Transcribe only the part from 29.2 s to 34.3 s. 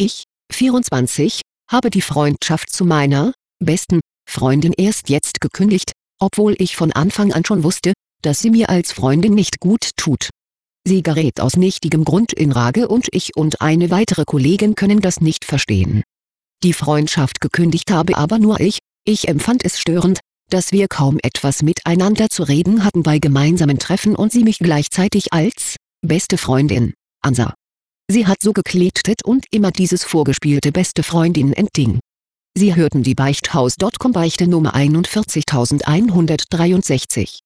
und immer dieses vorgespielte beste Freundin entding. Sie hörten die Beichthaus.com